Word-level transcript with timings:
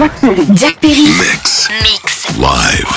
Jack 0.00 0.18
Perry. 0.18 0.46
Jack 0.54 0.80
Perry. 0.80 1.02
Mix. 1.02 1.68
Mix. 1.68 2.38
Live. 2.38 2.88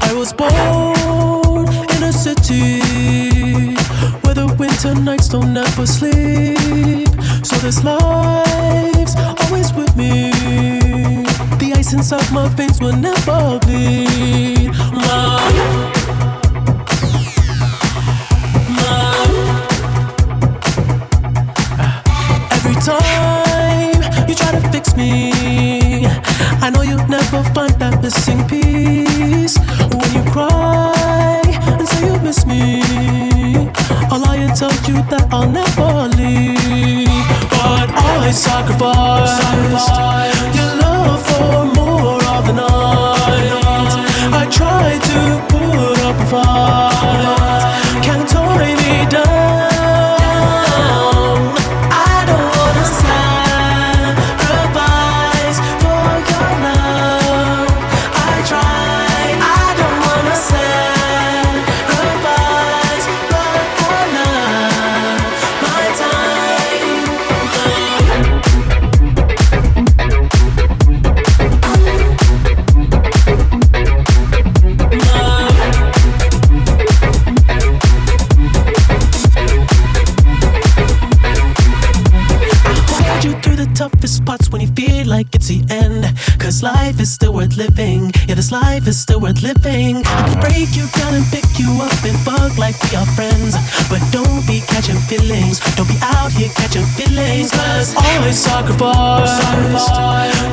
I 0.00 0.14
was 0.14 0.32
born 0.32 1.66
in 1.96 2.02
a 2.04 2.12
city 2.12 3.74
where 4.22 4.34
the 4.34 4.54
winter 4.56 4.94
nights 4.94 5.28
don't 5.30 5.56
ever 5.56 5.84
sleep. 5.84 7.08
So 7.44 7.56
this 7.56 7.82
life's 7.82 9.16
always 9.42 9.72
with 9.72 9.96
me. 9.96 10.30
The 11.58 11.72
ice 11.76 11.92
inside 11.92 12.32
my 12.32 12.48
veins 12.50 12.78
will 12.80 12.96
never 12.96 13.58
bleed. 13.58 14.70
Mom. 14.92 15.97
I 26.68 26.70
know 26.70 26.82
you'll 26.82 27.08
never 27.08 27.42
find 27.54 27.72
that 27.80 28.02
missing 28.02 28.46
piece. 28.46 29.56
When 29.88 30.12
you 30.12 30.22
cry 30.30 31.40
and 31.64 31.88
say 31.88 32.04
you 32.04 32.20
miss 32.20 32.44
me, 32.44 32.82
I'll 34.12 34.20
lie 34.20 34.36
and 34.36 34.54
tell 34.54 34.76
you 34.84 35.00
that 35.08 35.28
I'll 35.32 35.48
never 35.48 36.14
leave. 36.20 37.08
But 37.48 37.88
I 37.88 38.30
sacrificed 38.30 39.40
your 40.54 40.76
love 40.76 41.24
for 41.24 41.64
more 41.72 42.20
of 42.36 42.44
the 42.44 42.52
night. 42.60 43.88
I 44.36 44.44
tried 44.52 45.00
to 45.08 45.20
put 45.48 45.98
up 46.04 46.20
a 46.20 46.26
fight, 46.28 47.47
are 92.94 93.06
friends. 93.16 93.56
But 93.88 94.00
don't 94.10 94.46
be 94.46 94.60
catching 94.60 94.96
feelings. 94.96 95.60
Don't 95.76 95.88
be 95.88 95.98
out 96.02 96.32
here 96.32 96.50
catching 96.54 96.84
feelings. 96.96 97.50
Cause 97.50 97.94
always 97.96 98.38
sacrifice 98.38 99.34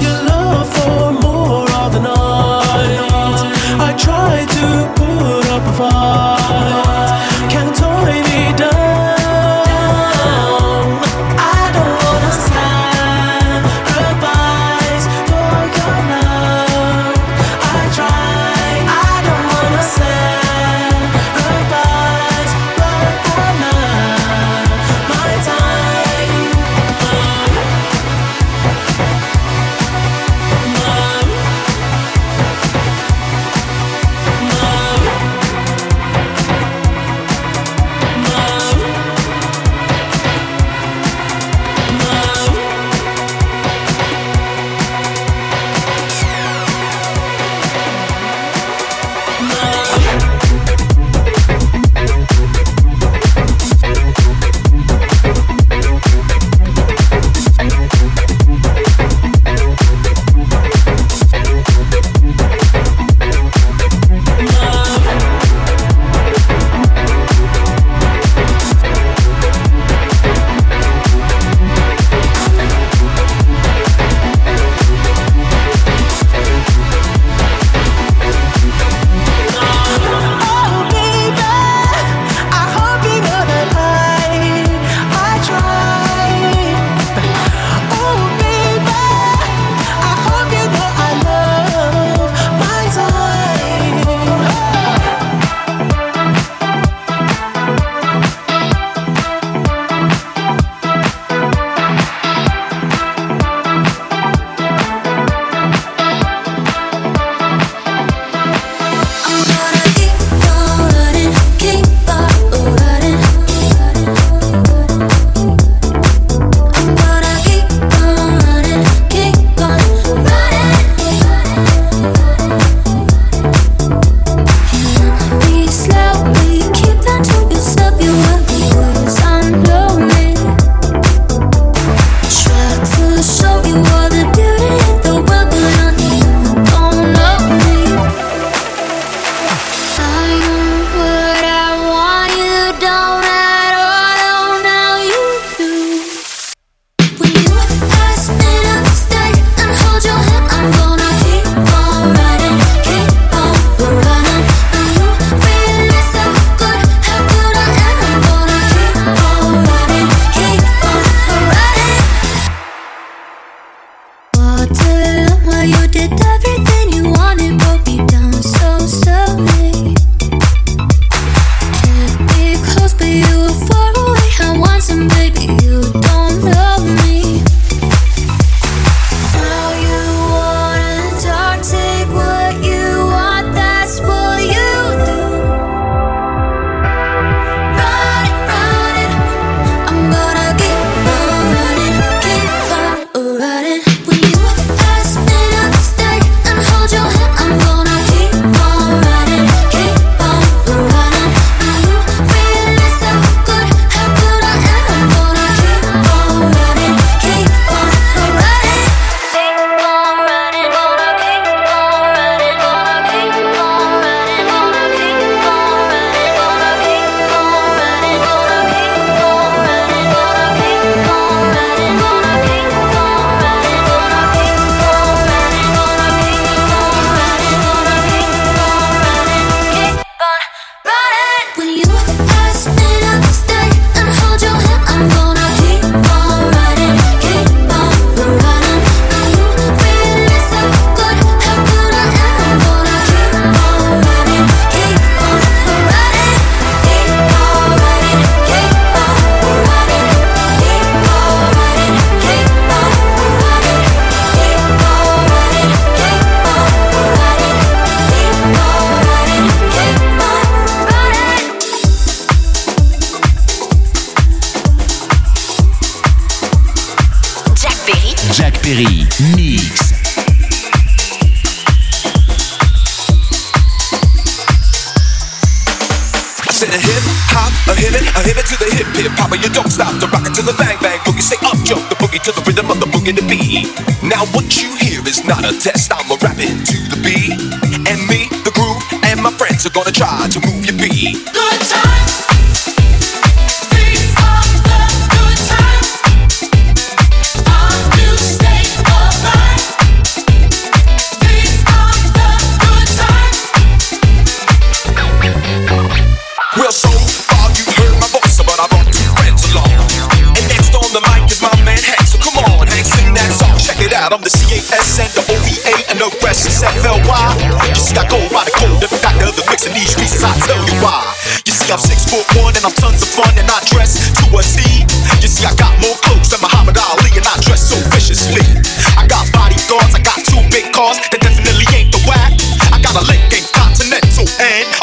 your 0.01 0.23
love 0.23 0.67
for 0.75 1.11
more 1.13 1.69
of 1.83 1.93
the 1.93 1.99
night. 1.99 3.39
I 3.79 3.93
try 3.97 4.45
to 4.57 4.65
put 4.95 5.45
up 5.51 5.63
a 5.67 5.73
fight. 5.77 6.84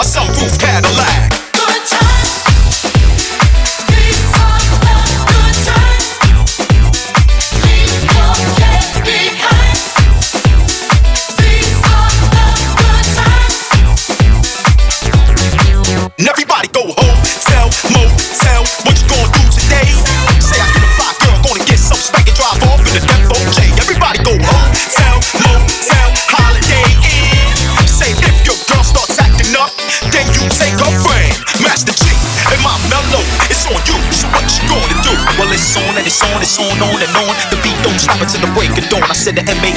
A 0.03 0.05
Cadillac. 0.05 0.83
Good 0.83 0.92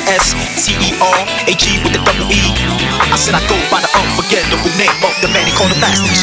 S 0.08 0.38
T 0.62 0.78
E 0.78 0.94
R 1.02 1.18
A 1.50 1.54
G 1.58 1.82
with 1.82 1.94
the 1.94 2.02
double 2.06 2.30
E. 2.30 2.42
I 3.10 3.18
said 3.18 3.34
I 3.34 3.42
go 3.50 3.58
by 3.74 3.82
the 3.82 3.90
unforgettable 3.98 4.70
name 4.78 4.94
of 5.02 5.14
the 5.22 5.30
man 5.34 5.50
he 5.50 5.54
called 5.54 5.74
the 5.74 5.80
Master 5.82 6.14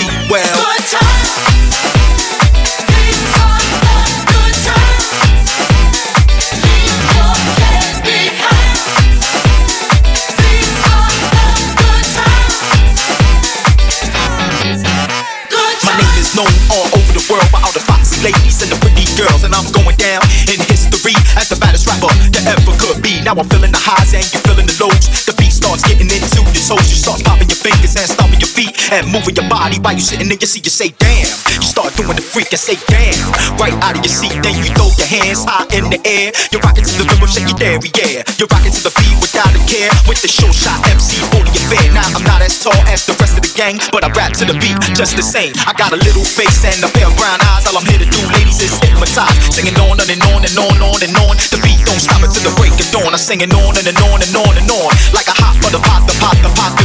and 28.93 29.09
moving 29.09 29.33
your 29.33 29.49
body 29.49 29.81
while 29.81 29.97
you 29.97 30.05
sitting 30.05 30.29
in 30.29 30.37
your 30.37 30.51
seat. 30.51 30.69
You 30.69 30.75
say, 30.75 30.93
damn. 31.01 31.25
You 31.57 31.65
start 31.65 31.97
doing 31.97 32.13
the 32.13 32.21
freak 32.21 32.53
and 32.53 32.61
say, 32.61 32.77
damn. 32.93 33.17
Right 33.57 33.73
out 33.81 33.97
of 33.97 34.05
your 34.05 34.13
seat, 34.13 34.37
then 34.45 34.53
you 34.61 34.69
throw 34.77 34.93
your 35.01 35.09
hands 35.09 35.49
high 35.49 35.65
in 35.73 35.89
the 35.89 35.97
air. 36.05 36.29
You're 36.53 36.61
rocking 36.61 36.85
to 36.85 36.95
the 37.01 37.09
rhythm, 37.09 37.25
shake 37.25 37.49
your 37.49 37.57
dairy, 37.57 37.89
yeah. 37.97 38.21
You're 38.37 38.53
rocking 38.53 38.75
to 38.77 38.83
the 38.85 38.93
beat 39.01 39.17
without 39.17 39.49
a 39.49 39.61
care. 39.65 39.89
With 40.05 40.21
the 40.21 40.29
show 40.29 40.53
shot 40.53 40.77
MC 40.93 41.25
holding 41.33 41.57
your 41.57 41.67
fair. 41.73 41.89
Now 41.97 42.05
I'm 42.05 42.25
not 42.29 42.45
as 42.45 42.61
tall 42.61 42.77
as 42.93 43.09
the 43.09 43.17
rest 43.17 43.41
of 43.41 43.45
the 43.49 43.53
gang, 43.57 43.81
but 43.89 44.05
I 44.05 44.13
rap 44.13 44.37
to 44.41 44.45
the 44.45 44.57
beat 44.61 44.77
just 44.93 45.17
the 45.17 45.25
same. 45.25 45.57
I 45.65 45.73
got 45.73 45.97
a 45.97 46.01
little 46.01 46.25
face 46.25 46.61
and 46.69 46.77
a 46.85 46.91
pair 46.93 47.09
of 47.09 47.17
brown 47.17 47.41
eyes. 47.57 47.65
All 47.65 47.81
I'm 47.81 47.89
here 47.89 48.01
to 48.03 48.09
do, 48.09 48.21
ladies, 48.37 48.61
is 48.61 48.77
hypnotize. 48.77 49.33
Singing 49.49 49.77
on 49.81 49.97
and 49.97 50.21
on 50.29 50.45
and 50.45 50.57
on, 50.61 50.77
and 50.77 50.85
on 50.85 51.01
and 51.01 51.15
on. 51.17 51.35
The 51.49 51.59
beat 51.65 51.81
don't 51.89 52.03
stop 52.03 52.21
until 52.21 52.45
the 52.45 52.53
break 52.61 52.77
of 52.77 52.89
dawn. 52.93 53.09
I'm 53.09 53.21
singing 53.21 53.53
on 53.57 53.73
and, 53.81 53.89
and 53.89 54.01
on 54.05 54.21
and 54.21 54.35
on 54.37 54.53
and 54.53 54.69
on. 54.69 54.91
Like 55.17 55.33
a 55.33 55.37
hot 55.41 55.57
butter 55.65 55.81
pop, 55.81 56.05
the 56.05 56.15
pop, 56.21 56.37
the 56.45 56.53
pop, 56.53 56.82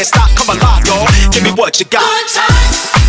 Dare 0.00 0.06
stop. 0.06 0.30
Come 0.34 0.56
alive, 0.56 0.86
y'all. 0.86 1.06
Give 1.30 1.42
me 1.42 1.50
what 1.50 1.78
you 1.78 1.84
got. 1.84 2.00
Good 2.00 2.28
times. 2.32 3.00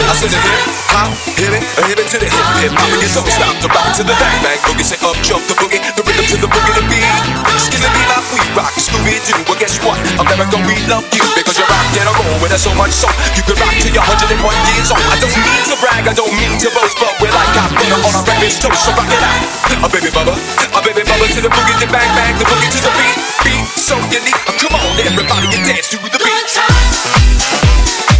I 0.00 0.14
said 0.14 0.30
a 0.30 0.42
hip 0.42 0.62
hop, 0.90 1.10
hit 1.38 1.54
it, 1.54 1.62
a 1.78 1.82
hit 1.86 1.98
it 1.98 2.06
to 2.10 2.18
the 2.18 2.26
hip 2.26 2.46
hip 2.62 2.72
hop, 2.74 2.90
and 2.90 3.02
you 3.02 3.10
don't 3.14 3.26
stop 3.30 3.54
to 3.62 3.68
rock 3.70 3.94
to 3.94 4.02
the 4.02 4.14
bang 4.18 4.38
bang 4.42 4.58
boogie. 4.66 4.86
Say 4.86 4.98
up 5.02 5.14
jump 5.22 5.42
the 5.46 5.54
boogie, 5.54 5.78
the 5.94 6.02
rhythm 6.02 6.26
to 6.34 6.36
the 6.38 6.50
boogie 6.50 6.74
to 6.78 6.82
beat. 6.90 7.06
It's 7.54 7.70
gonna 7.70 7.90
be 7.94 8.02
like 8.10 8.26
we 8.30 8.38
rock 8.58 8.74
Scooby 9.10 9.18
Doo. 9.26 9.42
Well, 9.50 9.58
guess 9.58 9.74
what? 9.82 9.98
America, 10.22 10.56
we 10.62 10.78
love 10.86 11.02
you 11.10 11.24
because 11.34 11.58
you're 11.58 11.66
rockin' 11.66 12.06
a 12.06 12.14
roll 12.14 12.38
with 12.38 12.54
us 12.54 12.62
so 12.62 12.70
much 12.78 12.94
so 12.94 13.10
you 13.34 13.42
can 13.42 13.58
rock 13.58 13.74
till 13.82 13.90
you're 13.90 14.06
101 14.06 14.38
years 14.38 14.90
old. 14.94 15.02
I 15.10 15.18
don't 15.18 15.34
mean 15.34 15.62
to 15.66 15.74
brag, 15.82 16.06
I 16.06 16.14
don't 16.14 16.30
mean 16.38 16.54
to 16.62 16.70
boast, 16.70 16.94
but 17.02 17.10
we're 17.18 17.34
like 17.34 17.50
hot 17.58 17.74
butter 17.74 17.98
on 17.98 18.14
our 18.14 18.22
breakfast 18.22 18.62
toast. 18.62 18.86
So 18.86 18.94
rock 18.94 19.10
it 19.10 19.18
out, 19.18 19.42
a 19.82 19.88
baby 19.90 20.14
bubba, 20.14 20.38
a 20.38 20.80
baby 20.86 21.02
bubba 21.02 21.26
to 21.26 21.40
the 21.42 21.50
boogie, 21.50 21.76
the 21.82 21.90
bang 21.90 22.10
bang, 22.14 22.38
the 22.38 22.46
boogie 22.46 22.70
to 22.70 22.80
the 22.86 22.92
beat, 22.94 23.18
beat 23.42 23.66
so 23.74 23.98
unique. 24.14 24.38
Come 24.62 24.78
on, 24.78 24.94
everybody, 25.02 25.50
and 25.58 25.64
dance 25.66 25.90
to 25.90 25.98
the 25.98 26.20
beat. 26.22 28.19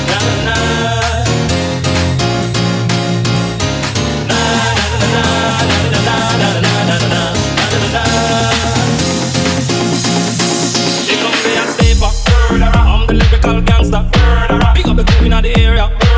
people 15.01 15.13
claiming 15.13 15.33
out 15.33 15.43
the 15.43 15.57
area. 15.57 16.10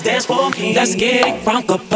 Dance 0.00 0.24
for 0.24 0.48
me. 0.50 0.74
Let's 0.74 0.94
get 0.94 1.26
it 1.26 1.44
crunk 1.44 1.70
up 1.70 1.91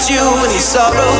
about 0.00 0.10
you 0.10 0.20
and 0.44 0.52
your 0.52 0.60
sorrow. 0.60 1.12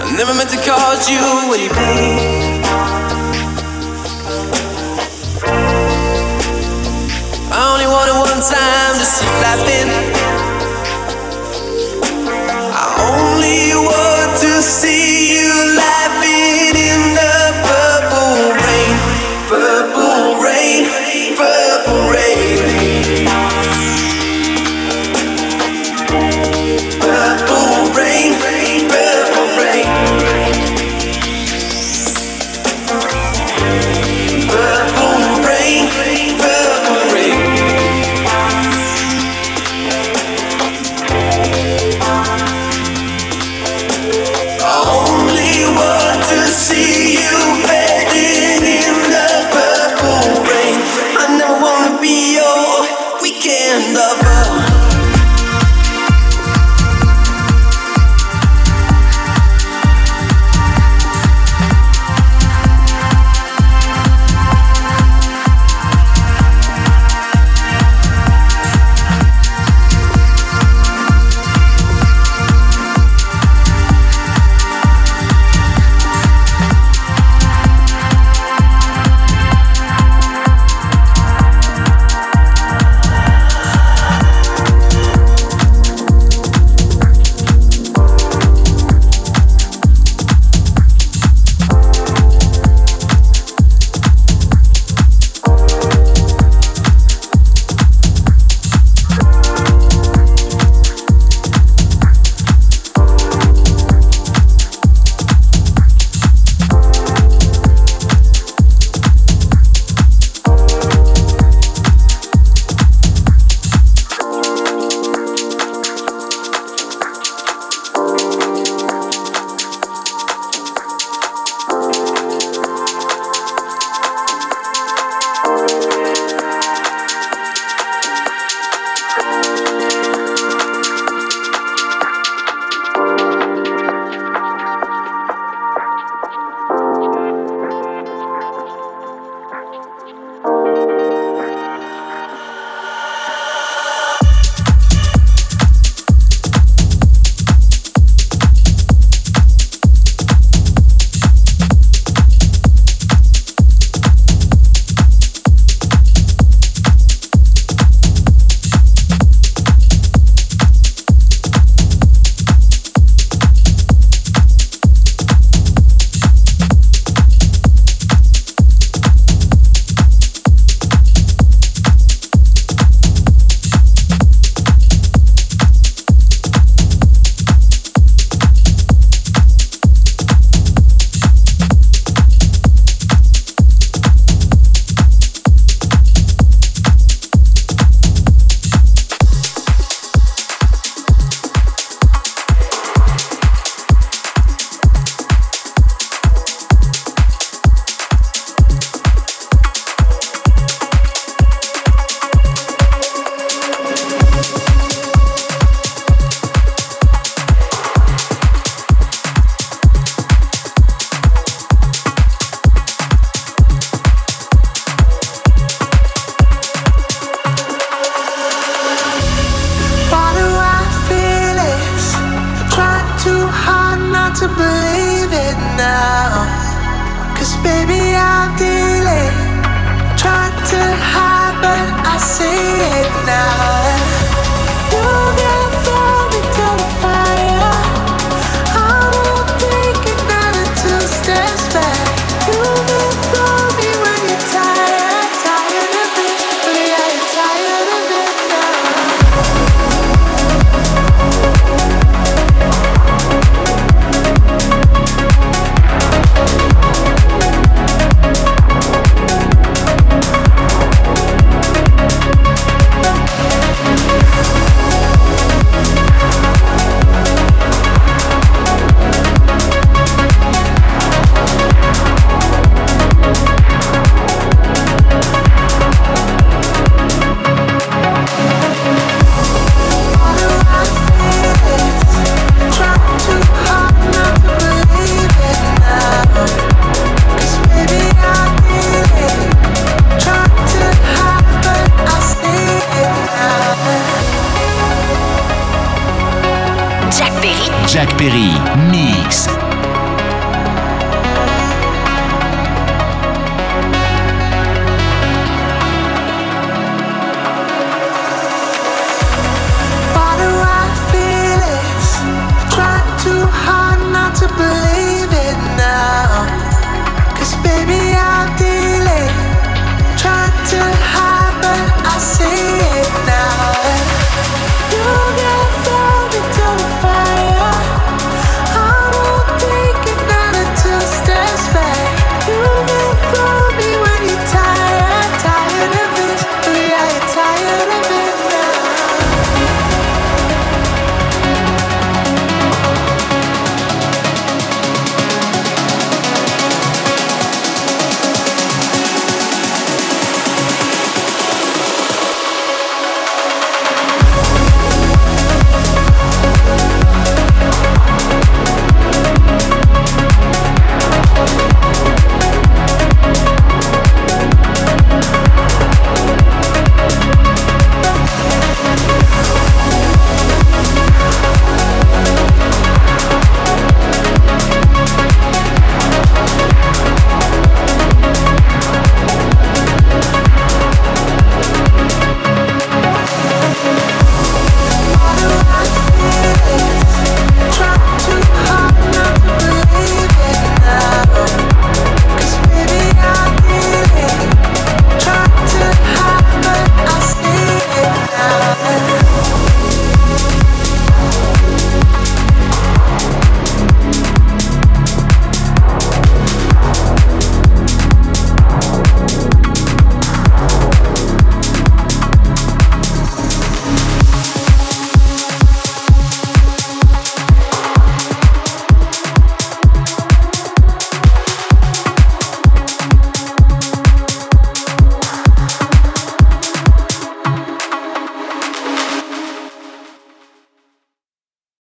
I 0.00 0.16
never 0.16 0.34
meant 0.34 0.50
to 0.50 0.56
cause 0.58 1.08
you 1.08 1.18
any 1.54 1.68
pain. 1.68 2.62
I 7.50 7.72
only 7.72 7.86
wanted 7.86 8.16
one 8.18 8.40
time 8.42 8.98
to 8.98 9.04
see 9.04 9.26
laughing. 9.42 9.90
I 12.72 12.86
only 13.10 13.74
want 13.74 14.40
to 14.40 14.62
see. 14.62 15.13